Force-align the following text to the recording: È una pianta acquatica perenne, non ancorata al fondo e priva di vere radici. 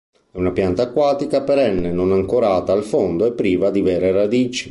È 0.31 0.35
una 0.35 0.49
pianta 0.49 0.81
acquatica 0.81 1.43
perenne, 1.43 1.91
non 1.91 2.11
ancorata 2.11 2.73
al 2.73 2.81
fondo 2.83 3.23
e 3.27 3.33
priva 3.33 3.69
di 3.69 3.81
vere 3.81 4.11
radici. 4.11 4.59